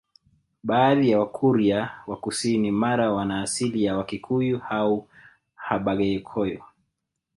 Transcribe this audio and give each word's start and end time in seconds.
Baadhi 0.63 1.09
ya 1.11 1.19
Wakurya 1.19 2.01
wa 2.07 2.17
kusini 2.17 2.71
Mara 2.71 3.11
wana 3.13 3.41
asili 3.41 3.83
ya 3.83 3.97
Wakikuyu 3.97 4.61
au 4.69 5.07
Abhaghekoyo 5.69 6.63